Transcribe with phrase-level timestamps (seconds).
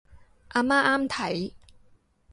[0.49, 1.51] 阿媽啱睇